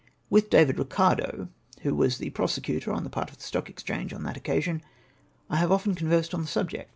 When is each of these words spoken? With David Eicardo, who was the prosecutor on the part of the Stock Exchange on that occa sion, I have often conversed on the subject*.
With 0.31 0.49
David 0.49 0.77
Eicardo, 0.79 1.49
who 1.81 1.93
was 1.93 2.17
the 2.17 2.31
prosecutor 2.31 2.91
on 2.91 3.03
the 3.03 3.09
part 3.11 3.29
of 3.29 3.37
the 3.37 3.43
Stock 3.43 3.69
Exchange 3.69 4.13
on 4.13 4.23
that 4.23 4.41
occa 4.43 4.59
sion, 4.63 4.81
I 5.47 5.57
have 5.57 5.71
often 5.71 5.93
conversed 5.93 6.33
on 6.33 6.41
the 6.41 6.47
subject*. 6.47 6.89